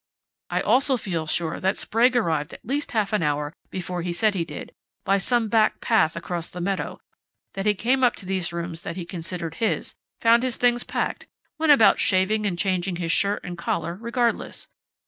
[0.49, 4.33] I also feel sure that Sprague arrived at least half an hour before he said
[4.33, 6.99] he did, by some back path across the meadow;
[7.53, 11.27] that he came up to these rooms that he considered his, found his things packed,
[11.59, 14.67] but went about shaving and changing his shirt and collar, regardless.